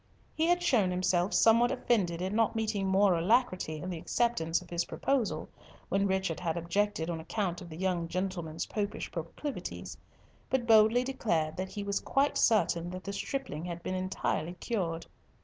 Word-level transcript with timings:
He 0.33 0.47
had 0.47 0.63
shown 0.63 0.89
himself 0.89 1.31
somewhat 1.31 1.69
offended 1.71 2.23
at 2.23 2.33
not 2.33 2.55
meeting 2.55 2.87
more 2.87 3.13
alacrity 3.13 3.77
in 3.83 3.91
the 3.91 3.99
acceptance 3.99 4.59
of 4.59 4.71
his 4.71 4.85
proposal, 4.85 5.47
when 5.89 6.07
Richard 6.07 6.39
had 6.39 6.57
objected 6.57 7.07
on 7.07 7.19
account 7.19 7.61
of 7.61 7.69
the 7.69 7.77
young 7.77 8.07
gentleman's 8.07 8.65
Popish 8.65 9.11
proclivities; 9.11 9.95
but 10.49 10.65
boldly 10.65 11.03
declared 11.03 11.55
that 11.57 11.69
he 11.69 11.83
was 11.83 11.99
quite 11.99 12.35
certain 12.35 12.89
that 12.89 13.03
the 13.03 13.13
stripling 13.13 13.65
had 13.65 13.83
been 13.83 13.93
entirely 13.93 14.55
cured. 14.55 15.05